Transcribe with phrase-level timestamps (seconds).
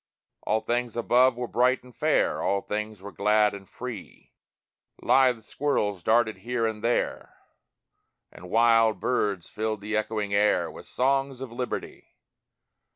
[0.41, 4.33] All things above were bright and fair, All things were glad and free;
[4.99, 7.35] Lithe squirrels darted here and there,
[8.31, 12.15] And wild birds filled the echoing air With songs of Liberty!